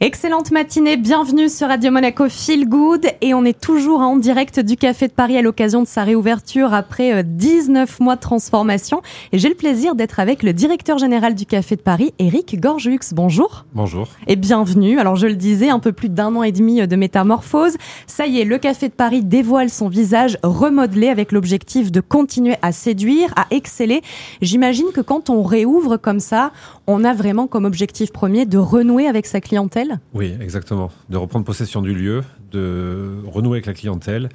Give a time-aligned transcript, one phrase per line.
[0.00, 4.76] Excellente matinée, bienvenue sur Radio Monaco Feel Good et on est toujours en direct du
[4.76, 9.40] Café de Paris à l'occasion de sa réouverture après 19 euh, mois de transformation et
[9.40, 13.00] j'ai le plaisir d'être avec le directeur général du Café de Paris, Eric Gorjux.
[13.12, 13.64] Bonjour.
[13.74, 14.06] Bonjour.
[14.28, 15.00] Et bienvenue.
[15.00, 17.76] Alors je le disais, un peu plus d'un an et demi de métamorphose.
[18.06, 22.54] Ça y est, le Café de Paris dévoile son visage remodelé avec l'objectif de continuer
[22.62, 24.02] à séduire, à exceller.
[24.42, 26.52] J'imagine que quand on réouvre comme ça,
[26.86, 30.90] on a vraiment comme objectif premier de renouer avec sa clientèle oui, exactement.
[31.08, 34.28] De reprendre possession du lieu, de renouer avec la clientèle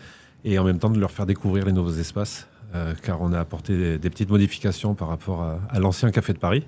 [0.46, 3.40] et en même temps de leur faire découvrir les nouveaux espaces, euh, car on a
[3.40, 6.64] apporté des, petites modifications par rapport à, l'ancien Café de Paris.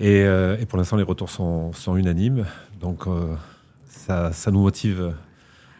[0.00, 2.44] Euh, et, pour l'instant, les retours sont, unanimes.
[2.80, 3.34] Donc, euh,
[3.86, 5.12] ça, nous motive.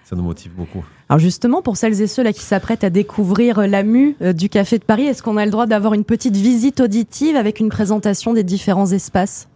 [0.05, 0.85] Ça nous motive beaucoup.
[1.09, 4.79] Alors justement, pour celles et ceux là qui s'apprêtent à découvrir la mue du Café
[4.79, 8.33] de Paris, est-ce qu'on a le droit d'avoir une petite visite auditive avec une présentation
[8.33, 9.49] des différents espaces?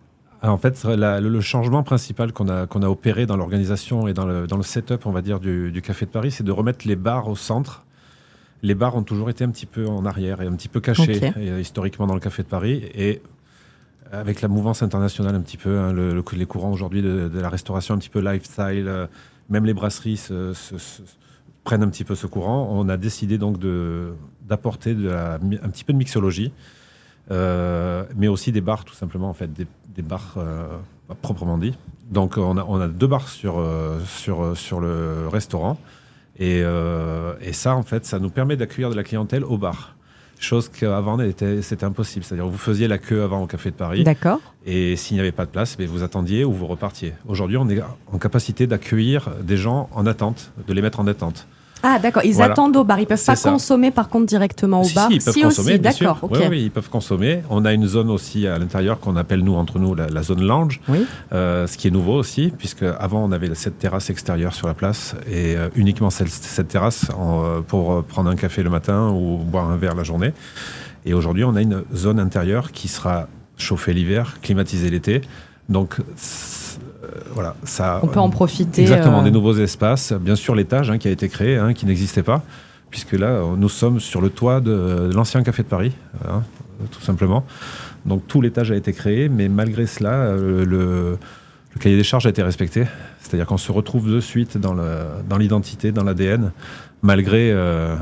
[0.48, 4.46] En fait, le, changement principal qu'on a, qu'on a opéré dans l'organisation et dans le,
[4.46, 7.28] dans le setup, on va dire, du, Café de Paris, c'est de remettre les bars
[7.28, 7.84] au centre.
[8.62, 11.32] Les bars ont toujours été un petit peu en arrière et un petit peu cachés
[11.36, 12.90] euh, historiquement dans le Café de Paris.
[12.94, 13.22] Et
[14.12, 17.94] avec la mouvance internationale un petit peu, hein, le, les courants aujourd'hui de, la restauration
[17.94, 19.06] un petit peu lifestyle, euh,
[19.50, 20.28] même les brasseries
[21.64, 22.68] prennent un petit peu ce courant.
[22.72, 23.58] On a décidé donc
[24.48, 26.52] d'apporter un petit peu de mixologie.
[27.30, 30.66] Euh, mais aussi des bars tout simplement en fait des, des bars euh,
[31.22, 31.76] proprement dit.
[32.10, 35.78] Donc on a, on a deux bars sur, euh, sur, sur le restaurant.
[36.40, 39.94] Et, euh, et, ça, en fait, ça nous permet d'accueillir de la clientèle au bar.
[40.38, 41.18] Chose qu'avant,
[41.60, 42.24] c'était impossible.
[42.24, 44.04] C'est-à-dire vous faisiez la queue avant au Café de Paris.
[44.04, 44.40] D'accord.
[44.64, 47.12] Et s'il n'y avait pas de place, mais vous attendiez ou vous repartiez.
[47.28, 51.46] Aujourd'hui, on est en capacité d'accueillir des gens en attente, de les mettre en attente.
[51.82, 55.08] Ah d'accord, ils attendent au bar, ils peuvent pas consommer par contre directement au bar.
[55.08, 56.18] Si, ils peuvent consommer, d'accord.
[56.30, 57.42] Oui, oui, ils peuvent consommer.
[57.50, 60.80] On a une zone aussi à l'intérieur qu'on appelle nous entre nous la, zone lounge,
[60.88, 61.06] oui.
[61.32, 64.74] euh, ce qui est nouveau aussi, puisque avant on avait cette terrasse extérieure sur la
[64.74, 69.08] place et euh, uniquement cette, cette terrasse en, euh, pour prendre un café le matin
[69.10, 70.32] ou boire un verre la journée.
[71.06, 73.26] Et aujourd'hui on a une zone intérieure qui sera
[73.56, 75.22] chauffée l'hiver, climatisée l'été.
[75.68, 75.96] Donc
[77.32, 78.00] voilà, ça.
[78.02, 78.82] On peut en profiter.
[78.82, 80.12] Exactement, euh, des nouveaux espaces.
[80.12, 82.42] Bien sûr, l'étage hein, qui a été créé, hein, qui n'existait pas,
[82.90, 85.92] puisque là, nous sommes sur le toit de, l'ancien café de Paris,
[86.28, 86.42] hein,
[86.90, 87.44] tout simplement.
[88.06, 91.18] Donc tout l'étage a été créé, mais malgré cela, euh, le,
[91.78, 92.86] cahier des charges a été respecté.
[93.20, 96.50] C'est-à-dire qu'on se retrouve de suite dans l'identité, dans l'ADN,
[97.02, 97.54] malgré,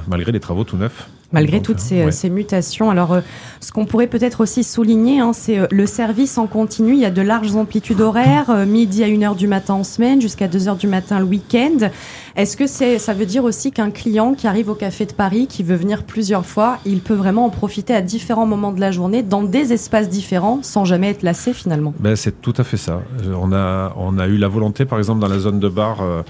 [0.07, 1.07] malgré les travaux tout neufs.
[1.31, 2.91] Malgré toutes ces, ces, mutations.
[2.91, 3.21] Alors, euh,
[3.61, 6.95] ce qu'on pourrait peut-être aussi souligner, hein, c'est euh, le service en continu.
[6.95, 10.23] Il y a de larges amplitudes horaires, euh, midi à 1h du matin en semaine,
[10.23, 11.91] jusqu'à 2h du matin le week-end.
[12.35, 15.49] Est-ce que c'est, ça veut dire aussi qu'un client qui arrive au Café de Paris,
[15.49, 18.91] qui veut venir plusieurs fois, il peut vraiment en profiter à différents moments de la
[18.91, 21.93] journée, dans des espaces différents, sans jamais être lassé finalement?
[22.01, 23.03] Ben, C'est tout à fait ça.
[23.39, 26.01] On a, on a eu la volonté, par exemple, dans la zone de bar...
[26.01, 26.23] Euh,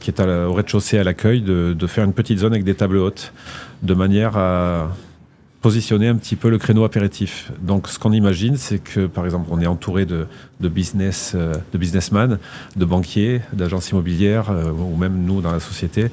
[0.00, 2.98] qui est au rez-de-chaussée à l'accueil, de, de, faire une petite zone avec des tables
[2.98, 3.32] hautes,
[3.82, 4.92] de manière à
[5.66, 7.50] positionner un petit peu le créneau apéritif.
[7.60, 10.28] Donc, ce qu'on imagine, c'est que, par exemple, on est entouré de,
[10.60, 12.38] de business, euh, de businessmen,
[12.76, 16.06] de banquiers, d'agences immobilières, euh, ou même nous dans la société.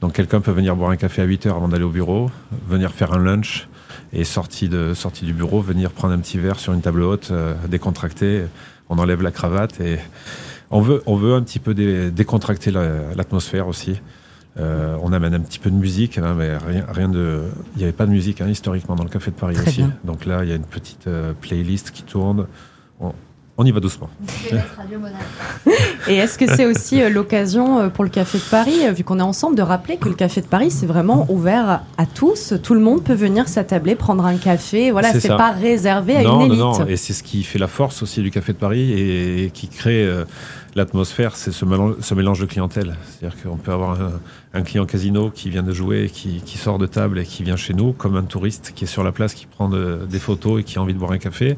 [0.00, 2.32] Donc, quelqu'un peut venir boire un café à 8 heures avant d'aller au bureau,
[2.68, 3.68] venir faire un lunch,
[4.12, 7.32] et sorti, de, sorti du bureau, venir prendre un petit verre sur une table haute,
[7.68, 8.42] décontracté.
[8.88, 9.98] On enlève la cravate et
[10.70, 11.74] on veut, on veut un petit peu
[12.10, 14.00] décontracter l'atmosphère aussi.
[14.58, 17.42] Euh, on amène un petit peu de musique, hein, mais rien, rien de.
[17.74, 19.84] Il n'y avait pas de musique hein, historiquement dans le Café de Paris aussi.
[20.04, 22.46] Donc là, il y a une petite euh, playlist qui tourne
[23.00, 23.12] on
[23.64, 24.10] y va doucement.
[26.08, 29.02] Et est-ce que c'est aussi euh, l'occasion euh, pour le Café de Paris, euh, vu
[29.02, 32.54] qu'on est ensemble, de rappeler que le Café de Paris, c'est vraiment ouvert à tous.
[32.62, 34.90] Tout le monde peut venir s'attabler, prendre un café.
[34.90, 36.58] Voilà, c'est pas réservé à une élite.
[36.58, 39.50] Non, non, et c'est ce qui fait la force aussi du Café de Paris et,
[39.52, 40.08] qui crée
[40.74, 42.96] l'atmosphère, c'est ce mélange, de clientèle.
[43.06, 43.98] C'est-à-dire qu'on peut avoir
[44.52, 47.74] un, client casino qui vient de jouer, qui, sort de table et qui vient chez
[47.74, 50.78] nous, comme un touriste qui est sur la place, qui prend des photos et qui
[50.78, 51.56] a envie de boire un café.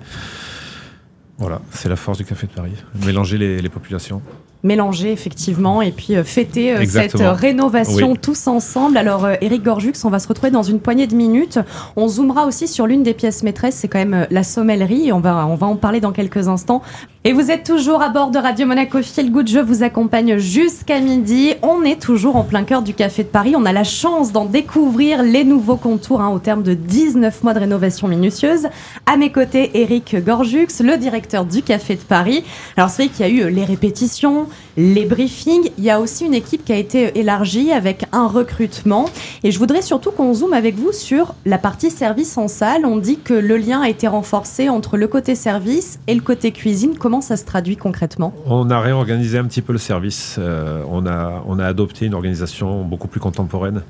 [1.39, 2.73] Voilà, c'est la force du Café de Paris,
[3.07, 4.21] mélanger les, populations.
[4.65, 8.97] Mélanger effectivement et puis euh, fêter euh, cette rénovation tous ensemble.
[8.97, 11.61] Alors Eric euh, Gorjux, on va se retrouver dans une poignée de minutes.
[11.95, 15.13] On zoomera aussi sur l'une des pièces maîtresses, c'est quand même la sommellerie.
[15.13, 16.83] On va, on va en parler dans quelques instants.
[17.29, 19.49] Et vous êtes toujours à bord de Radio Monaco Feel Good.
[19.49, 21.55] Je vous accompagne jusqu'à midi.
[21.63, 23.55] On est toujours en plein cœur du Café de Paris.
[23.55, 27.55] On a la chance d'en découvrir les nouveaux contours hein, au terme de 19 mois
[27.55, 28.69] de rénovation minutieuse.
[29.05, 32.45] À mes côtés, Eric Gorjux, le directeur du Café de Paris.
[32.77, 35.71] Alors c'est vrai qu'il y a eu les répétitions, les briefings.
[35.79, 39.07] Il y a aussi une équipe qui a été élargie avec un recrutement.
[39.45, 42.85] Et je voudrais surtout qu'on zoome avec vous sur la partie service en salle.
[42.85, 46.53] On dit que le lien a été renforcé entre le côté service et le côté
[46.53, 46.97] cuisine.
[46.99, 48.33] Comment ça se traduit concrètement?
[48.47, 50.37] On a réorganisé un petit peu le service.
[50.39, 53.83] Euh, on, a, on a adopté une organisation beaucoup plus contemporaine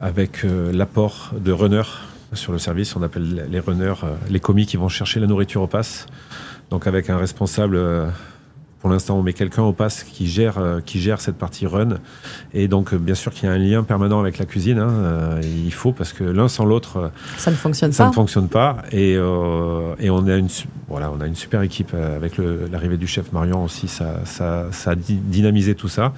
[0.00, 1.90] avec euh, l'apport de runners
[2.32, 2.94] sur le service.
[2.96, 6.06] On appelle les runners euh, les commis qui vont chercher la nourriture au pass.
[6.70, 7.80] Donc avec un responsable
[8.80, 11.98] pour l'instant, on met quelqu'un au pass qui gère, euh, qui gère cette partie run.
[12.54, 14.78] Et donc, euh, bien sûr qu'il y a un lien permanent avec la cuisine.
[14.78, 18.10] Hein, euh, il faut parce que l'un sans l'autre, ça ne fonctionne ça pas.
[18.10, 18.82] ne fonctionne pas.
[18.92, 20.48] Et, et on a une,
[20.88, 23.88] voilà, on a une super équipe avec l'arrivée du chef Marion aussi.
[23.88, 26.12] Ça, ça, ça, a dynamisé tout ça.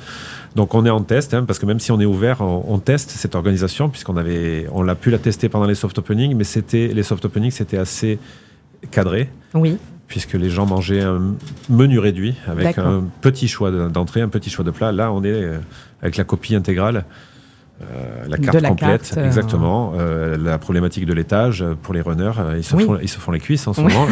[0.54, 3.10] Donc, on est en test hein, parce que même si on est ouvert, on, teste
[3.10, 6.88] cette organisation puisqu'on avait, on l'a pu la tester pendant les soft openings, mais c'était
[6.88, 8.18] les soft openings, c'était assez
[8.90, 9.30] cadré.
[9.54, 9.78] Oui
[10.10, 11.36] puisque les gens mangeaient un
[11.70, 14.90] menu réduit avec un petit choix d'entrée, un petit choix de plat.
[14.90, 15.58] Là, on est euh,
[16.02, 17.04] avec la copie intégrale.
[17.80, 19.94] Euh, la carte complète, euh, exactement.
[19.94, 23.66] la problématique de l'étage pour les runners, ils, se font, ils se font les cuisses
[23.68, 24.06] en ce moment.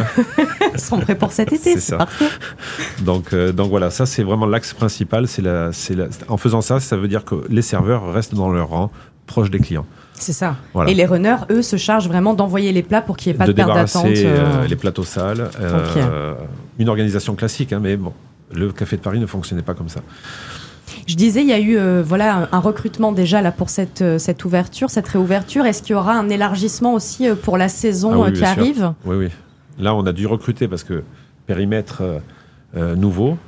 [0.73, 2.29] ils sont prêts pour cet été, c'est parfait.
[3.03, 5.27] Donc, donc voilà, ça c'est vraiment l'axe principal.
[5.27, 8.69] C'est la, la, en faisant ça, ça veut dire que les serveurs restent dans leur
[8.69, 8.93] rang,
[9.29, 9.87] proche des clients.
[10.21, 10.57] C'est ça.
[10.87, 13.47] Et les runners, eux, se chargent vraiment d'envoyer les plats pour qu'il n'y ait pas
[13.47, 14.07] de, perte d'attente.
[14.07, 14.67] Euh, euh...
[14.67, 15.51] les plateaux sales.
[15.61, 16.35] Euh,
[16.79, 18.13] une organisation classique, hein, mais bon,
[18.53, 20.01] le Café de Paris ne fonctionnait pas comme ça.
[21.07, 24.45] Je disais, il y a eu euh, voilà un recrutement déjà là pour cette, cette
[24.45, 25.65] ouverture, cette réouverture.
[25.67, 28.93] Est-ce qu'il y aura un élargissement aussi pour la saison ah qui arrive?
[29.05, 29.29] Oui, oui.
[29.79, 31.05] Là, on a dû recruter parce que
[31.47, 32.03] périmètre
[32.75, 33.39] nouveau,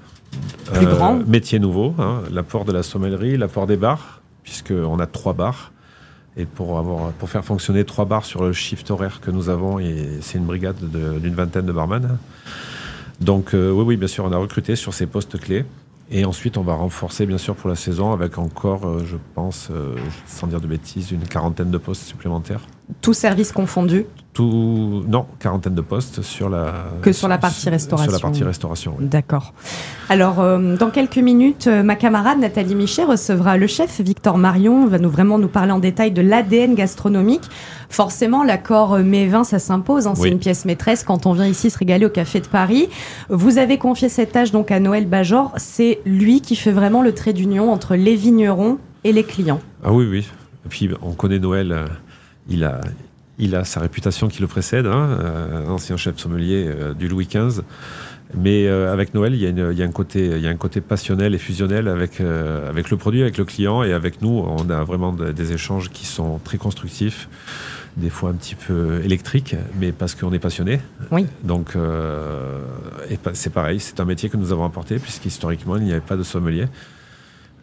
[0.73, 5.33] plus grand, métier nouveau, hein, l'apport de la sommellerie, l'apport des bars, puisqu'on a trois
[5.33, 5.73] bars.
[6.37, 6.83] Et pour,
[7.27, 9.79] faire fonctionner trois bars sur le shift horaire que nous avons,
[10.21, 10.77] c'est une brigade
[11.21, 12.19] d'une vingtaine de barman.
[13.21, 15.65] Donc euh, oui, oui, bien sûr, on a recruté sur ces postes clés.
[16.13, 19.69] Et ensuite, on va renforcer, bien sûr, pour la saison, avec encore, euh, je pense,
[19.71, 19.95] euh,
[20.27, 22.63] sans dire de bêtises, une quarantaine de postes supplémentaires.
[23.01, 26.73] Tout service confondu tout, non, quarantaine de postes sur la.
[27.03, 28.11] Que sur la partie restauration.
[28.11, 28.95] Sur la partie restauration.
[29.01, 29.53] D'accord.
[30.09, 34.87] Alors, euh, dans quelques minutes, euh, ma camarade Nathalie Michet recevra le chef Victor Marion,
[34.87, 37.43] va nous vraiment nous parler en détail de l'ADN gastronomique.
[37.89, 40.07] Forcément, l'accord Mévin, ça s'impose.
[40.07, 42.89] Hein, c'est une pièce maîtresse quand on vient ici se régaler au Café de Paris.
[43.31, 45.53] Vous avez confié cette tâche donc à Noël Bajor.
[45.57, 49.61] C'est lui qui fait vraiment le trait d'union entre les vignerons et les clients.
[49.83, 50.29] Ah oui, oui.
[50.67, 51.89] Et puis, on connaît Noël.
[52.51, 52.81] Il a,
[53.41, 57.27] il a sa réputation qui le précède, hein, euh, ancien chef sommelier euh, du Louis
[57.27, 57.63] XV.
[58.35, 61.35] Mais euh, avec Noël, il y, a un côté, il y a un côté passionnel
[61.35, 64.45] et fusionnel avec, avec le produit, avec le client et avec nous.
[64.47, 67.29] On a vraiment des échanges qui sont très constructifs,
[67.97, 70.81] des fois un petit peu électriques, mais parce qu'on est passionné.
[71.11, 71.27] Oui.
[71.43, 71.77] Donc,
[73.33, 76.23] c'est pareil, c'est un métier que nous avons apporté, puisqu'historiquement, il n'y avait pas de
[76.23, 76.67] sommelier.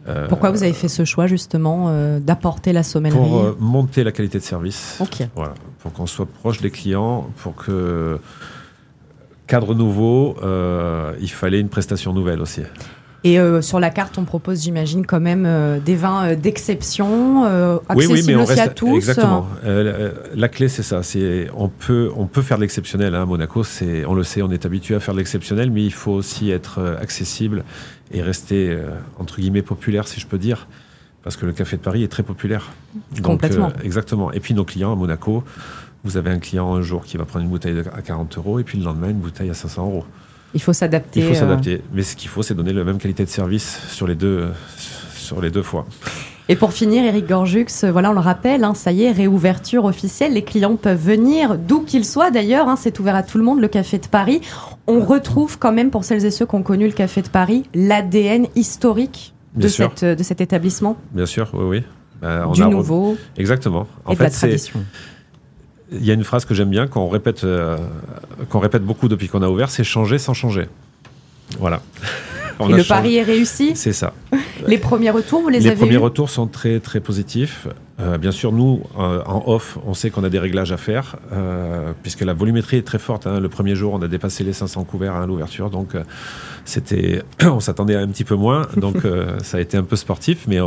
[0.08, 4.04] Euh, Pourquoi vous avez fait ce choix justement euh, d'apporter la sommellerie Pour euh, monter
[4.04, 4.98] la qualité de service.
[5.00, 5.26] Ok.
[5.36, 8.18] Voilà, pour qu'on soit proche des clients, pour que
[9.46, 10.36] cadre nouveau,
[11.20, 12.62] il fallait une prestation nouvelle aussi.
[13.24, 17.44] Et sur la carte, on propose, j'imagine, quand même des vins d'exception,
[17.88, 18.94] accessibles oui, oui, mais on aussi à tous.
[18.96, 19.48] Exactement.
[19.64, 21.02] la clé, c'est ça.
[21.02, 23.14] C'est on peut on peut faire de l'exceptionnel.
[23.14, 25.84] Hein, à Monaco, c'est on le sait, on est habitué à faire de l'exceptionnel, mais
[25.84, 27.64] il faut aussi être accessible
[28.10, 30.66] et rester, euh, entre guillemets, populaire, si je peux dire.
[31.22, 32.70] Parce que le Café de Paris est très populaire.
[33.22, 33.68] Complètement.
[33.68, 34.32] Euh, exactement.
[34.32, 35.44] Et puis nos clients à Monaco,
[36.04, 38.64] vous avez un client un jour qui va prendre une bouteille à 40 euros et
[38.64, 40.04] puis le lendemain une bouteille à 500 euros.
[40.54, 41.20] Il faut s'adapter.
[41.20, 41.82] Il faut euh, s'adapter.
[41.92, 44.48] Mais ce qu'il faut, c'est donner la même qualité de service sur les deux,
[45.14, 45.86] sur les deux fois.
[46.50, 50.32] Et pour finir, Eric Gorjux, voilà, on le rappelle, hein, ça y est, réouverture officielle.
[50.32, 52.68] Les clients peuvent venir, d'où qu'ils soient d'ailleurs.
[52.68, 54.40] Hein, c'est ouvert à tout le monde, le Café de Paris.
[54.86, 57.64] On retrouve quand même, pour celles et ceux qui ont connu le Café de Paris,
[57.74, 60.96] l'ADN historique de, cette, de cet établissement.
[61.12, 61.82] Bien sûr, oui, oui.
[62.22, 63.16] Bah, du nouveau.
[63.36, 63.86] Exactement.
[64.06, 64.80] En et fait, de la tradition.
[65.92, 67.76] Il y a une phrase que j'aime bien, qu'on répète, euh,
[68.50, 70.68] qu'on répète beaucoup depuis qu'on a ouvert, c'est changer sans changer.
[71.58, 71.80] Voilà.
[72.60, 73.76] Et le pari est réussi?
[73.76, 74.12] C'est ça.
[74.66, 77.66] Les premiers retours, vous les, avez Les premiers retours sont très très positifs.
[78.00, 81.16] Euh, bien sûr, nous, euh, en off, on sait qu'on a des réglages à faire,
[81.32, 83.26] euh, puisque la volumétrie est très forte.
[83.26, 83.40] Hein.
[83.40, 85.96] Le premier jour, on a dépassé les 500 couverts à l'ouverture, donc
[86.64, 88.98] c'était, on s'attendait à un petit peu moins, donc
[89.42, 90.44] ça a été un peu sportif.
[90.46, 90.58] Mais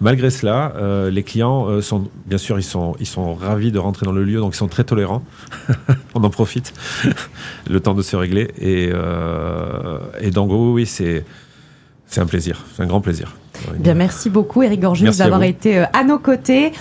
[0.00, 0.72] malgré cela,
[1.10, 4.40] les clients sont, bien sûr, ils sont, ils sont ravis de rentrer dans le lieu,
[4.40, 5.22] donc ils sont très tolérants.
[6.14, 6.72] on en profite,
[7.70, 8.48] le temps de se régler.
[8.58, 8.90] Et,
[10.20, 11.24] et donc, oui, oui c'est
[12.06, 13.36] c'est un plaisir, c'est un grand plaisir.
[13.78, 16.72] Bien, merci beaucoup Eric Gorjus d'avoir été euh, à nos côtés.